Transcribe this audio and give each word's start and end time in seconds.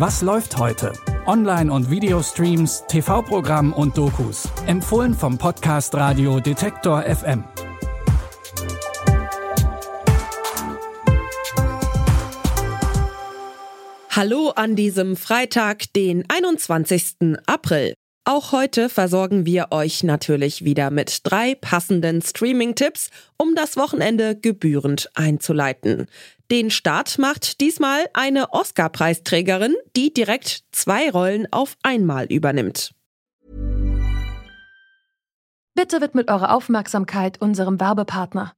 Was 0.00 0.22
läuft 0.22 0.56
heute? 0.56 0.94
Online- 1.26 1.70
und 1.70 1.90
Videostreams, 1.90 2.84
TV-Programm 2.88 3.74
und 3.74 3.98
Dokus. 3.98 4.48
Empfohlen 4.66 5.12
vom 5.12 5.36
Podcast 5.36 5.94
Radio 5.94 6.40
Detektor 6.40 7.02
FM. 7.02 7.44
Hallo 14.08 14.52
an 14.56 14.74
diesem 14.74 15.16
Freitag, 15.16 15.92
den 15.92 16.24
21. 16.30 17.36
April. 17.44 17.92
Auch 18.24 18.52
heute 18.52 18.88
versorgen 18.88 19.44
wir 19.44 19.66
euch 19.70 20.02
natürlich 20.02 20.64
wieder 20.64 20.90
mit 20.90 21.20
drei 21.24 21.54
passenden 21.54 22.22
Streaming-Tipps, 22.22 23.10
um 23.36 23.54
das 23.54 23.76
Wochenende 23.76 24.34
gebührend 24.34 25.10
einzuleiten. 25.12 26.06
Den 26.50 26.70
Start 26.70 27.16
macht 27.18 27.60
diesmal 27.60 28.06
eine 28.12 28.52
Oscar-Preisträgerin, 28.52 29.76
die 29.94 30.12
direkt 30.12 30.64
zwei 30.72 31.08
Rollen 31.08 31.46
auf 31.52 31.76
einmal 31.84 32.26
übernimmt. 32.26 32.92
Bitte 35.76 36.00
widmet 36.00 36.28
eure 36.28 36.50
Aufmerksamkeit 36.50 37.40
unserem 37.40 37.78
Werbepartner. 37.78 38.52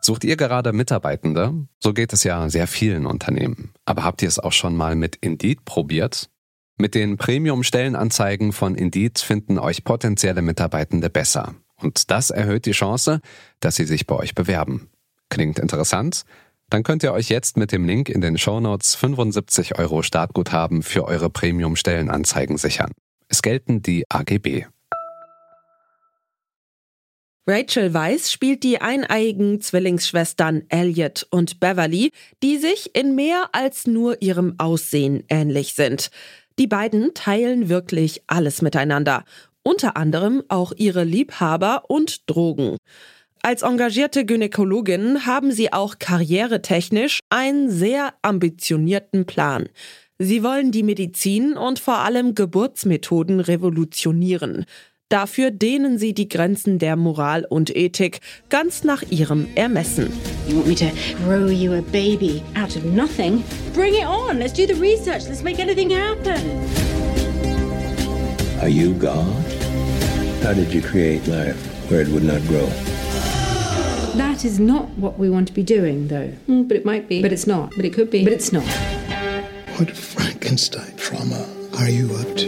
Sucht 0.00 0.22
ihr 0.22 0.36
gerade 0.36 0.72
Mitarbeitende? 0.72 1.66
So 1.80 1.92
geht 1.92 2.12
es 2.12 2.22
ja 2.22 2.48
sehr 2.48 2.68
vielen 2.68 3.06
Unternehmen. 3.06 3.72
Aber 3.84 4.04
habt 4.04 4.22
ihr 4.22 4.28
es 4.28 4.38
auch 4.38 4.52
schon 4.52 4.76
mal 4.76 4.94
mit 4.94 5.16
Indeed 5.16 5.64
probiert? 5.64 6.30
Mit 6.78 6.94
den 6.94 7.16
Premium-Stellenanzeigen 7.16 8.52
von 8.52 8.76
Indeed 8.76 9.18
finden 9.18 9.58
euch 9.58 9.82
potenzielle 9.82 10.40
Mitarbeitende 10.40 11.10
besser. 11.10 11.56
Und 11.82 12.12
das 12.12 12.30
erhöht 12.30 12.64
die 12.64 12.72
Chance, 12.72 13.20
dass 13.58 13.74
sie 13.74 13.86
sich 13.86 14.06
bei 14.06 14.14
euch 14.14 14.36
bewerben. 14.36 14.88
Klingt 15.28 15.58
interessant? 15.58 16.24
Dann 16.68 16.82
könnt 16.82 17.02
ihr 17.04 17.12
euch 17.12 17.28
jetzt 17.28 17.56
mit 17.56 17.70
dem 17.70 17.84
Link 17.84 18.08
in 18.08 18.20
den 18.20 18.38
Shownotes 18.38 18.96
75 18.96 19.78
Euro 19.78 20.02
Startguthaben 20.02 20.82
für 20.82 21.04
eure 21.04 21.30
Premium-Stellenanzeigen 21.30 22.58
sichern. 22.58 22.92
Es 23.28 23.42
gelten 23.42 23.82
die 23.82 24.04
AGB. 24.08 24.66
Rachel 27.48 27.94
Weisz 27.94 28.32
spielt 28.32 28.64
die 28.64 28.80
eineiigen 28.80 29.60
Zwillingsschwestern 29.60 30.64
Elliot 30.68 31.28
und 31.30 31.60
Beverly, 31.60 32.10
die 32.42 32.56
sich 32.56 32.96
in 32.96 33.14
mehr 33.14 33.50
als 33.52 33.86
nur 33.86 34.20
ihrem 34.20 34.56
Aussehen 34.58 35.22
ähnlich 35.28 35.74
sind. 35.74 36.10
Die 36.58 36.66
beiden 36.66 37.14
teilen 37.14 37.68
wirklich 37.68 38.22
alles 38.26 38.62
miteinander, 38.62 39.22
unter 39.62 39.96
anderem 39.96 40.42
auch 40.48 40.72
ihre 40.76 41.04
Liebhaber 41.04 41.84
und 41.88 42.28
Drogen. 42.28 42.78
Als 43.46 43.62
engagierte 43.62 44.24
Gynäkologin 44.24 45.24
haben 45.24 45.52
sie 45.52 45.72
auch 45.72 46.00
karrieretechnisch 46.00 47.20
einen 47.30 47.70
sehr 47.70 48.12
ambitionierten 48.22 49.24
Plan. 49.24 49.68
Sie 50.18 50.42
wollen 50.42 50.72
die 50.72 50.82
Medizin 50.82 51.56
und 51.56 51.78
vor 51.78 51.98
allem 51.98 52.34
Geburtsmethoden 52.34 53.38
revolutionieren. 53.38 54.64
Dafür 55.10 55.52
dehnen 55.52 55.96
sie 55.96 56.12
die 56.12 56.28
Grenzen 56.28 56.80
der 56.80 56.96
Moral 56.96 57.46
und 57.48 57.70
Ethik 57.76 58.18
ganz 58.48 58.82
nach 58.82 59.04
ihrem 59.10 59.46
Ermessen. 59.54 60.12
You 60.48 60.56
want 60.56 60.66
me 60.66 60.74
to 60.74 60.86
grow 61.24 61.48
you 61.48 61.72
a 61.74 61.82
baby 61.92 62.42
out 62.60 62.76
of 62.76 62.82
nothing? 62.82 63.44
Bring 63.72 63.94
it 63.94 64.08
on. 64.08 64.40
Let's 64.40 64.54
do 64.54 64.66
the 64.66 64.74
research. 64.74 65.28
Let's 65.28 65.44
make 65.44 65.62
anything 65.62 65.90
happen. 65.90 66.42
Are 68.60 68.68
you 68.68 68.92
God? 68.94 69.24
How 70.42 70.52
did 70.52 70.74
you 70.74 70.82
create 70.82 71.28
life 71.28 71.56
where 71.88 72.00
it 72.00 72.08
would 72.08 72.24
not 72.24 72.44
grow? 72.48 72.68
That 74.16 74.46
is 74.46 74.58
not 74.58 74.88
what 74.96 75.18
we 75.18 75.28
want 75.28 75.46
to 75.48 75.52
be 75.52 75.62
doing, 75.62 76.08
though. 76.08 76.32
Mm, 76.48 76.66
but 76.68 76.76
it 76.78 76.86
might 76.86 77.06
be. 77.06 77.20
But 77.20 77.32
it's 77.32 77.46
not. 77.46 77.70
But 77.76 77.84
it 77.84 77.92
could 77.92 78.10
be. 78.10 78.24
But 78.24 78.32
it's 78.32 78.50
not. 78.50 78.64
What 79.76 79.90
Frankenstein 79.90 80.96
trauma 80.96 81.44
are 81.78 81.90
you 81.90 82.08
up 82.16 82.34
to? 82.36 82.46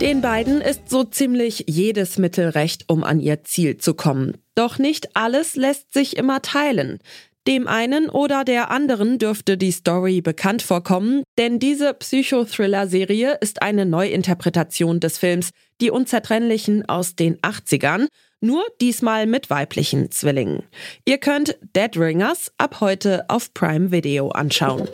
Den 0.00 0.20
beiden 0.20 0.60
ist 0.60 0.90
so 0.90 1.04
ziemlich 1.04 1.64
jedes 1.68 2.18
Mittel 2.18 2.48
recht, 2.48 2.86
um 2.88 3.04
an 3.04 3.20
ihr 3.20 3.44
Ziel 3.44 3.76
zu 3.76 3.94
kommen. 3.94 4.36
Doch 4.56 4.78
nicht 4.78 5.16
alles 5.16 5.54
lässt 5.54 5.92
sich 5.92 6.16
immer 6.16 6.42
teilen. 6.42 6.98
Dem 7.46 7.68
einen 7.68 8.08
oder 8.08 8.42
der 8.42 8.70
anderen 8.70 9.18
dürfte 9.18 9.56
die 9.56 9.70
Story 9.70 10.22
bekannt 10.22 10.62
vorkommen, 10.62 11.22
denn 11.38 11.58
diese 11.58 11.94
Psychothriller-Serie 11.94 13.38
ist 13.40 13.62
eine 13.62 13.86
Neuinterpretation 13.86 14.98
des 14.98 15.18
Films 15.18 15.50
Die 15.80 15.90
Unzertrennlichen 15.90 16.88
aus 16.88 17.16
den 17.16 17.36
80ern, 17.38 18.06
nur 18.44 18.64
diesmal 18.80 19.26
mit 19.26 19.50
weiblichen 19.50 20.10
Zwillingen. 20.10 20.62
Ihr 21.04 21.18
könnt 21.18 21.56
Dead 21.74 21.96
Ringers 21.96 22.52
ab 22.58 22.80
heute 22.80 23.24
auf 23.28 23.52
Prime 23.54 23.90
Video 23.90 24.28
anschauen. 24.28 24.88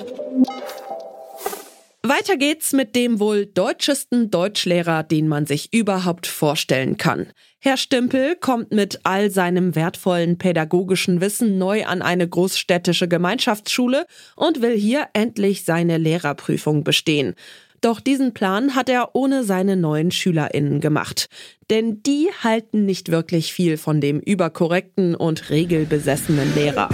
Weiter 2.02 2.38
geht's 2.38 2.72
mit 2.72 2.96
dem 2.96 3.20
wohl 3.20 3.44
deutschesten 3.44 4.30
Deutschlehrer, 4.30 5.02
den 5.02 5.28
man 5.28 5.44
sich 5.44 5.72
überhaupt 5.74 6.26
vorstellen 6.26 6.96
kann. 6.96 7.26
Herr 7.58 7.76
Stümpel 7.76 8.36
kommt 8.36 8.72
mit 8.72 9.00
all 9.02 9.30
seinem 9.30 9.74
wertvollen 9.74 10.38
pädagogischen 10.38 11.20
Wissen 11.20 11.58
neu 11.58 11.84
an 11.84 12.00
eine 12.00 12.26
großstädtische 12.26 13.06
Gemeinschaftsschule 13.06 14.06
und 14.34 14.62
will 14.62 14.74
hier 14.78 15.08
endlich 15.12 15.66
seine 15.66 15.98
Lehrerprüfung 15.98 16.84
bestehen. 16.84 17.34
Doch 17.80 18.00
diesen 18.00 18.34
Plan 18.34 18.74
hat 18.74 18.90
er 18.90 19.14
ohne 19.14 19.42
seine 19.42 19.74
neuen 19.74 20.10
SchülerInnen 20.10 20.80
gemacht. 20.80 21.28
Denn 21.70 22.02
die 22.02 22.28
halten 22.42 22.84
nicht 22.84 23.10
wirklich 23.10 23.54
viel 23.54 23.78
von 23.78 24.02
dem 24.02 24.20
überkorrekten 24.20 25.14
und 25.14 25.48
regelbesessenen 25.48 26.54
Lehrer. 26.54 26.90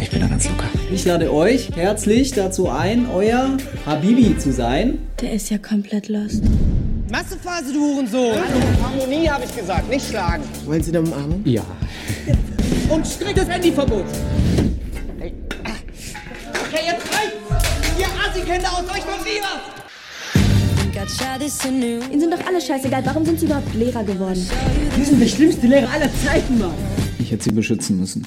Ich 0.00 0.10
bin 0.10 0.20
da 0.20 0.28
ganz 0.28 0.48
locker. 0.48 0.68
Ich 0.92 1.04
lade 1.04 1.32
euch 1.32 1.70
herzlich 1.74 2.30
dazu 2.32 2.68
ein, 2.68 3.08
euer 3.10 3.56
Habibi 3.84 4.38
zu 4.38 4.52
sein. 4.52 4.98
Der 5.20 5.32
ist 5.32 5.50
ja 5.50 5.58
komplett 5.58 6.08
lost. 6.08 6.44
Massephase, 7.10 7.72
du 7.72 7.80
Hurensohn! 7.80 8.34
Hallo, 8.34 8.82
Harmonie 8.82 9.28
habe 9.28 9.44
ich 9.44 9.56
gesagt, 9.56 9.88
nicht 9.88 10.08
schlagen. 10.08 10.44
Wollen 10.64 10.82
Sie 10.82 10.90
eine 10.90 11.00
Umarmung? 11.00 11.40
Ja. 11.44 11.64
Und 12.90 13.06
striktes 13.06 13.48
Handyverbot. 13.48 14.04
Hey. 15.18 15.32
Okay, 15.64 16.84
jetzt 16.84 17.06
reicht's! 17.12 17.98
Ihr 17.98 18.06
Assi-Kinder 18.06 18.72
aus 18.72 18.84
euch 18.90 19.06
kommt 19.06 19.24
nie 19.24 19.40
was! 19.40 19.75
Ihnen 21.06 22.20
sind 22.20 22.32
doch 22.32 22.44
alle 22.44 22.60
scheißegal. 22.60 23.06
Warum 23.06 23.24
sind 23.24 23.38
Sie 23.38 23.46
überhaupt 23.46 23.72
Lehrer 23.74 24.02
geworden? 24.02 24.44
Wir 24.96 25.04
sind 25.04 25.20
der 25.20 25.28
schlimmste 25.28 25.68
Lehrer 25.68 25.88
aller 25.88 26.10
Zeiten, 26.24 26.58
Mann! 26.58 26.74
Ich 27.20 27.30
hätte 27.30 27.44
sie 27.44 27.52
beschützen 27.52 28.00
müssen. 28.00 28.26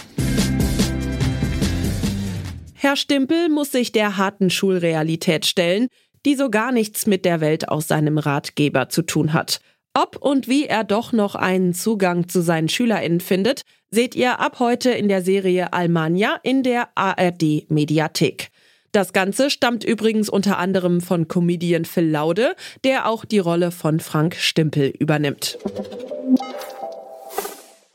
Herr 2.74 2.96
Stimpel 2.96 3.50
muss 3.50 3.74
sich 3.74 3.92
der 3.92 4.16
harten 4.16 4.50
Schulrealität 4.50 5.46
stellen, 5.46 5.88
die 6.26 6.36
so 6.36 6.50
gar 6.50 6.72
nichts 6.72 7.06
mit 7.06 7.26
der 7.26 7.42
Welt 7.42 7.68
aus 7.68 7.90
seinem 7.90 8.18
Ratgeber 8.18 8.88
zu 8.88 9.02
tun 9.02 9.34
hat. 9.34 9.60
Ob 9.94 10.16
und 10.16 10.48
wie 10.48 10.66
er 10.66 10.86
doch 10.86 11.12
noch 11.12 11.36
einen 11.36 11.74
Zugang 11.74 12.30
zu 12.30 12.42
seinen 12.42 12.70
SchülerInnen 12.70 13.20
findet, 13.20 13.64
seht 13.92 14.16
ihr 14.16 14.40
ab 14.40 14.60
heute 14.60 14.92
in 14.92 15.10
der 15.10 15.22
Serie 15.22 15.74
Almania 15.74 16.40
in 16.44 16.64
der 16.64 16.90
ARD 16.96 17.70
Mediathek. 17.70 18.52
Das 18.92 19.14
Ganze 19.14 19.50
stammt 19.50 19.84
übrigens 19.84 20.30
unter 20.30 20.58
anderem 20.58 21.02
von 21.02 21.28
Comedian 21.28 21.86
Phil 21.86 22.10
Laude, 22.10 22.56
der 22.84 23.08
auch 23.08 23.24
die 23.24 23.40
Rolle 23.40 23.72
von 23.72 24.00
Frank 24.00 24.36
Stimpel 24.36 24.88
übernimmt. 24.88 25.58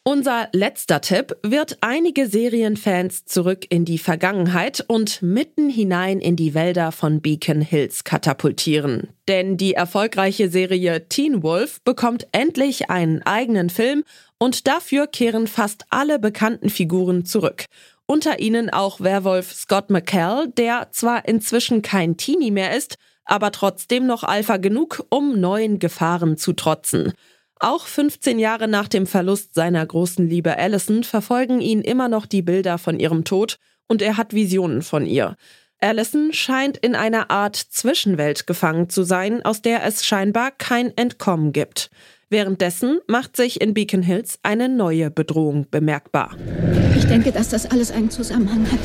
Unser 0.06 0.50
letzter 0.52 1.00
Tipp 1.00 1.34
wird 1.42 1.78
einige 1.80 2.28
Serienfans 2.28 3.24
zurück 3.24 3.64
in 3.70 3.86
die 3.86 3.96
Vergangenheit 3.96 4.84
und 4.86 5.22
mitten 5.22 5.70
hinein 5.70 6.20
in 6.20 6.36
die 6.36 6.52
Wälder 6.52 6.92
von 6.92 7.22
Beacon 7.22 7.62
Hills 7.62 8.04
katapultieren. 8.04 9.08
Denn 9.28 9.56
die 9.56 9.72
erfolgreiche 9.72 10.50
Serie 10.50 11.08
Teen 11.08 11.42
Wolf 11.42 11.80
bekommt 11.84 12.28
endlich 12.32 12.90
einen 12.90 13.22
eigenen 13.22 13.70
Film 13.70 14.04
und 14.36 14.66
dafür 14.66 15.06
kehren 15.06 15.46
fast 15.46 15.86
alle 15.88 16.18
bekannten 16.18 16.68
Figuren 16.68 17.24
zurück. 17.24 17.64
Unter 18.06 18.38
ihnen 18.38 18.68
auch 18.68 19.00
Werwolf 19.00 19.52
Scott 19.52 19.88
McCall, 19.88 20.48
der 20.48 20.88
zwar 20.90 21.26
inzwischen 21.26 21.80
kein 21.80 22.18
Teenie 22.18 22.50
mehr 22.50 22.76
ist, 22.76 22.96
aber 23.24 23.50
trotzdem 23.50 24.06
noch 24.06 24.24
Alpha 24.24 24.58
genug, 24.58 25.04
um 25.08 25.40
neuen 25.40 25.78
Gefahren 25.78 26.36
zu 26.36 26.52
trotzen. 26.52 27.12
Auch 27.60 27.86
15 27.86 28.38
Jahre 28.38 28.68
nach 28.68 28.88
dem 28.88 29.06
Verlust 29.06 29.54
seiner 29.54 29.86
großen 29.86 30.28
Liebe 30.28 30.58
Allison 30.58 31.02
verfolgen 31.02 31.62
ihn 31.62 31.80
immer 31.80 32.08
noch 32.08 32.26
die 32.26 32.42
Bilder 32.42 32.76
von 32.76 33.00
ihrem 33.00 33.24
Tod 33.24 33.56
und 33.88 34.02
er 34.02 34.18
hat 34.18 34.34
Visionen 34.34 34.82
von 34.82 35.06
ihr. 35.06 35.36
Allison 35.80 36.32
scheint 36.34 36.76
in 36.76 36.94
einer 36.94 37.30
Art 37.30 37.56
Zwischenwelt 37.56 38.46
gefangen 38.46 38.90
zu 38.90 39.02
sein, 39.02 39.44
aus 39.44 39.62
der 39.62 39.84
es 39.84 40.04
scheinbar 40.04 40.50
kein 40.50 40.94
Entkommen 40.96 41.52
gibt. 41.52 41.90
Währenddessen 42.28 43.00
macht 43.06 43.36
sich 43.36 43.60
in 43.60 43.74
Beacon 43.74 44.02
Hills 44.02 44.38
eine 44.42 44.68
neue 44.68 45.10
Bedrohung 45.10 45.66
bemerkbar. 45.70 46.36
Ich 47.04 47.10
denke, 47.10 47.32
dass 47.32 47.50
das 47.50 47.66
alles 47.66 47.90
einen 47.90 48.08
Zusammenhang 48.08 48.66
hat. 48.72 48.78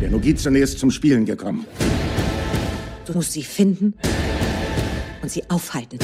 Der 0.00 0.08
Nogizene 0.08 0.60
ist 0.60 0.78
zum 0.78 0.90
Spielen 0.90 1.26
gekommen. 1.26 1.66
Du 3.04 3.12
musst 3.12 3.32
sie 3.32 3.42
finden 3.42 3.92
und 5.20 5.30
sie 5.30 5.42
aufhalten. 5.50 5.98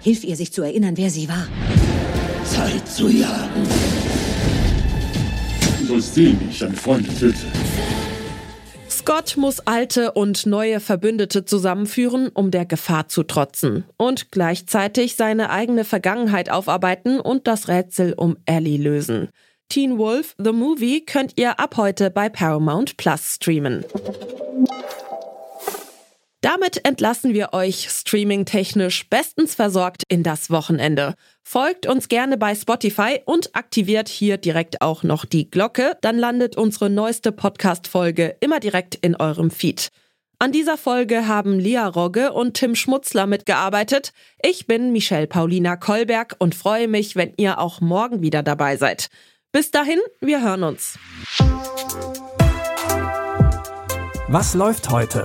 Hilf 0.00 0.24
ihr, 0.24 0.34
sich 0.34 0.52
zu 0.52 0.62
erinnern, 0.62 0.96
wer 0.96 1.08
sie 1.08 1.28
war. 1.28 1.46
Zeit 2.44 2.88
zu 2.88 3.08
jagen. 3.08 3.62
Du 5.82 5.86
sollst 5.86 6.14
sehen, 6.14 6.36
wie 6.40 6.50
ich 6.50 6.58
deine 6.58 6.74
Freunde 6.74 7.14
töte. 7.14 7.38
Scott 9.04 9.36
muss 9.36 9.60
alte 9.60 10.12
und 10.12 10.46
neue 10.46 10.80
Verbündete 10.80 11.44
zusammenführen, 11.44 12.30
um 12.32 12.50
der 12.50 12.64
Gefahr 12.64 13.06
zu 13.06 13.22
trotzen. 13.22 13.84
Und 13.98 14.32
gleichzeitig 14.32 15.14
seine 15.14 15.50
eigene 15.50 15.84
Vergangenheit 15.84 16.48
aufarbeiten 16.48 17.20
und 17.20 17.46
das 17.46 17.68
Rätsel 17.68 18.14
um 18.14 18.38
Ellie 18.46 18.78
lösen. 18.78 19.28
Teen 19.68 19.98
Wolf 19.98 20.34
The 20.42 20.52
Movie 20.52 21.04
könnt 21.04 21.34
ihr 21.36 21.60
ab 21.60 21.76
heute 21.76 22.08
bei 22.10 22.30
Paramount 22.30 22.96
Plus 22.96 23.34
streamen. 23.34 23.84
Damit 26.44 26.84
entlassen 26.84 27.32
wir 27.32 27.54
euch 27.54 27.88
streamingtechnisch 27.88 29.08
bestens 29.08 29.54
versorgt 29.54 30.02
in 30.08 30.22
das 30.22 30.50
Wochenende. 30.50 31.14
Folgt 31.42 31.86
uns 31.86 32.08
gerne 32.08 32.36
bei 32.36 32.54
Spotify 32.54 33.20
und 33.24 33.56
aktiviert 33.56 34.10
hier 34.10 34.36
direkt 34.36 34.82
auch 34.82 35.04
noch 35.04 35.24
die 35.24 35.50
Glocke, 35.50 35.96
dann 36.02 36.18
landet 36.18 36.58
unsere 36.58 36.90
neueste 36.90 37.32
Podcast-Folge 37.32 38.36
immer 38.40 38.60
direkt 38.60 38.94
in 38.94 39.16
eurem 39.16 39.50
Feed. 39.50 39.88
An 40.38 40.52
dieser 40.52 40.76
Folge 40.76 41.26
haben 41.26 41.58
Lia 41.58 41.88
Rogge 41.88 42.34
und 42.34 42.52
Tim 42.52 42.74
Schmutzler 42.74 43.26
mitgearbeitet. 43.26 44.12
Ich 44.42 44.66
bin 44.66 44.92
Michelle 44.92 45.26
Paulina 45.26 45.76
Kolberg 45.76 46.36
und 46.40 46.54
freue 46.54 46.88
mich, 46.88 47.16
wenn 47.16 47.32
ihr 47.38 47.58
auch 47.58 47.80
morgen 47.80 48.20
wieder 48.20 48.42
dabei 48.42 48.76
seid. 48.76 49.08
Bis 49.50 49.70
dahin, 49.70 50.00
wir 50.20 50.42
hören 50.42 50.64
uns. 50.64 50.98
Was 54.28 54.52
läuft 54.52 54.90
heute? 54.90 55.24